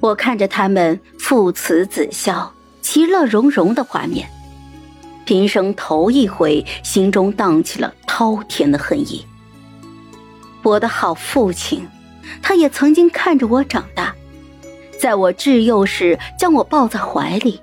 [0.00, 4.26] 我看着他们父慈子孝、其乐融融的画面，
[5.26, 9.26] 平生头一回，心中荡起了滔天的恨意。
[10.62, 11.86] 我的好父亲，
[12.40, 14.14] 他也曾经看着我长大，
[14.98, 17.60] 在我稚幼时将我抱在怀里，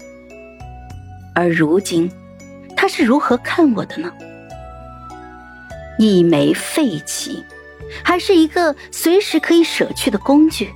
[1.34, 2.12] 而如今，
[2.76, 4.12] 他是如何看我的呢？
[5.98, 7.44] 一枚废弃，
[8.04, 10.70] 还是一个随时可以舍去的工具？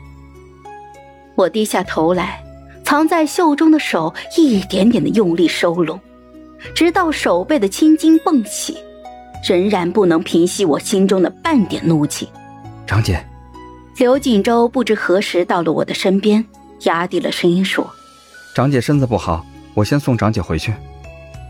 [1.42, 2.44] 我低下头来，
[2.84, 6.00] 藏在袖中的手一点点的用力收拢，
[6.76, 8.78] 直到手背的青筋蹦起，
[9.50, 12.30] 仍然不能平息我心中的半点怒气。
[12.86, 13.26] 长姐，
[13.98, 16.46] 刘锦州不知何时到了我的身边，
[16.84, 17.90] 压低了声音说
[18.54, 20.72] ：“长姐身子不好，我先送长姐回去。”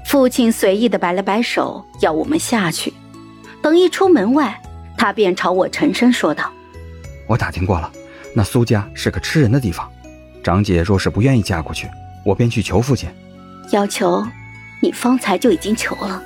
[0.08, 2.94] 父亲随意的摆了摆手，要我们下去。
[3.62, 4.58] 等一出门外，
[4.98, 6.50] 他便朝我沉声说道
[7.28, 7.92] ：“我打听过了，
[8.34, 9.90] 那苏家是个吃人的地方。
[10.44, 11.88] 长姐若是不愿意嫁过去，
[12.26, 13.09] 我便去求父亲。
[13.72, 14.25] 要求，
[14.81, 16.22] 你方才就已经求了。”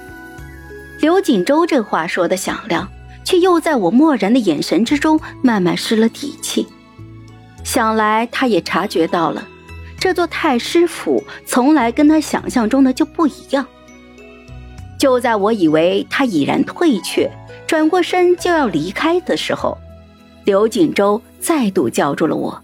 [1.01, 2.89] 刘锦州这话说的响亮，
[3.23, 6.65] 却又在我漠然的眼神之中慢慢失了底气。
[7.63, 9.45] 想来他也察觉到了，
[9.99, 13.65] 这座太师府从来跟他想象中的就不一样。
[14.97, 17.29] 就在我以为他已然退却，
[17.67, 19.77] 转过身就要离开的时候，
[20.45, 22.59] 刘锦州再度叫住了我。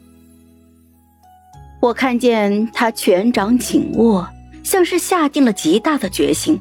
[1.79, 4.27] 我看见他拳掌紧握，
[4.63, 6.59] 像是下定了极大的决心，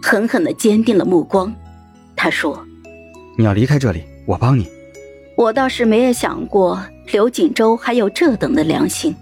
[0.00, 1.52] 狠狠的坚定了目光。
[2.14, 2.64] 他说
[3.36, 4.68] ：“你要离开这里，我帮你。”
[5.36, 6.80] 我倒是没有想过
[7.12, 9.12] 刘锦州还有这等的良心。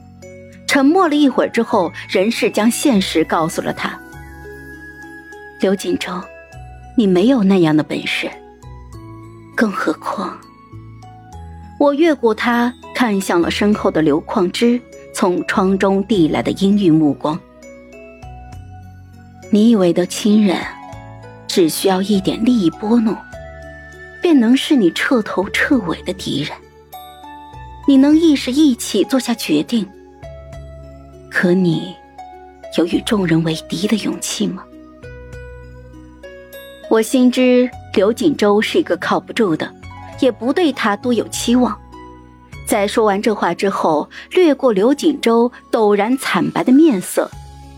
[0.66, 3.98] 沉默了一会儿之后，人事将现实告诉了他。
[5.62, 6.12] 刘锦州，
[6.98, 8.30] 你没有那样的本事。
[9.56, 10.38] 更何况，
[11.80, 14.78] 我越过他，看向了身后的刘矿之
[15.14, 17.40] 从窗中递来的阴郁目光。
[19.48, 20.58] 你以为的亲人，
[21.48, 23.16] 只需要一点利益拨弄，
[24.20, 26.54] 便能是你彻头彻尾的敌人。
[27.88, 29.88] 你能一时一气做下决定，
[31.30, 31.96] 可你
[32.76, 34.62] 有与众人为敌的勇气吗？
[36.90, 39.72] 我心知刘锦州是一个靠不住的，
[40.20, 41.76] 也不对他多有期望。
[42.66, 47.28] 在说完这话之后，掠过刘锦州陡然惨白的面色，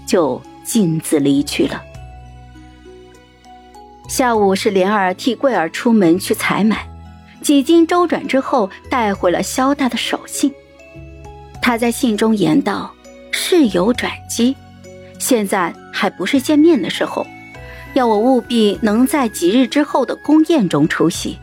[0.06, 1.82] 就径自离去了。
[4.08, 6.86] 下午是莲儿替桂儿出门去采买，
[7.40, 10.52] 几经周转之后，带回了萧大的手信。
[11.62, 12.92] 他在信中言道
[13.32, 14.54] ：“事有转机，
[15.18, 17.26] 现在还不是见面的时候。”
[17.94, 21.38] 要我务必能在几日之后的宫宴中出席。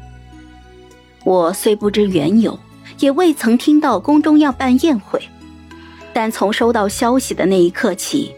[1.23, 2.57] 我虽不知缘由，
[2.99, 5.21] 也未曾听到宫中要办宴会，
[6.13, 8.33] 但从收到消息的那一刻起，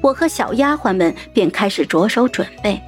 [0.00, 2.80] 我和小丫鬟们便开始着手准备，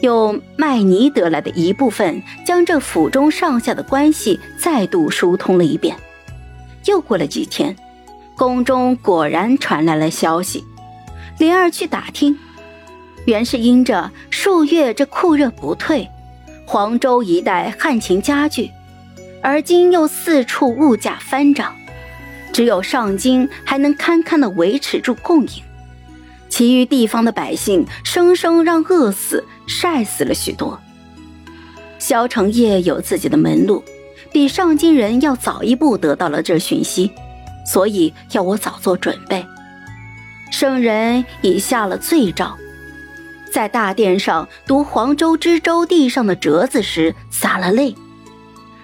[0.00, 5.96] 用麦尼得来的一部分，将这府中上下的关系再度疏通了一遍。
[6.86, 7.74] 又过了几天，
[8.36, 10.64] 宫中果然传来了消息，
[11.38, 12.36] 莲儿去打听。
[13.26, 16.08] 原是因着数月这酷热不退，
[16.68, 18.72] 黄州一带旱情加剧，
[19.40, 21.72] 而今又四处物价翻涨，
[22.52, 25.62] 只有上京还能堪堪的维持住供应，
[26.48, 30.78] 其余地方的百姓生生让饿死、晒死了许多。
[32.00, 33.82] 萧承业有自己的门路，
[34.32, 37.12] 比上京人要早一步得到了这讯息，
[37.64, 39.46] 所以要我早做准备。
[40.50, 42.56] 圣人已下了罪诏。
[43.56, 47.94] 在大殿上读黄州知州地上的折子时洒了泪，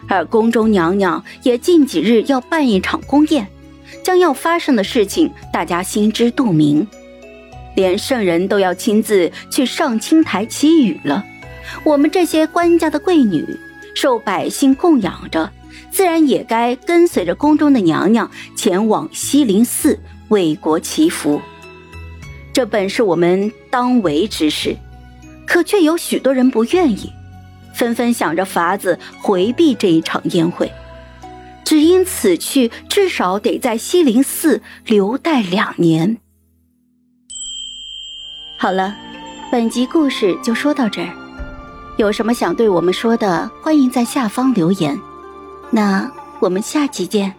[0.09, 3.47] 而宫中娘娘也近几日要办一场宫宴，
[4.03, 6.89] 将要发生的事情大家心知肚明，
[7.77, 11.23] 连圣人都要亲自去上清台祈雨了。
[11.85, 13.45] 我们这些官家的贵女，
[13.95, 15.53] 受百姓供养着，
[15.91, 21.43] 自然也该跟随着宫中的娘娘前往西林寺为国祈福。
[22.53, 24.77] 这本是我们当为之事，
[25.47, 27.11] 可却有许多人不愿意，
[27.75, 30.71] 纷纷想着法子回避这一场宴会，
[31.65, 36.19] 只因此去至少得在西林寺留待两年。
[38.59, 38.95] 好了，
[39.51, 41.09] 本集故事就说到这儿，
[41.97, 45.01] 有什么想对我们说的，欢迎在下方留言。
[45.71, 47.35] 那我们下期见。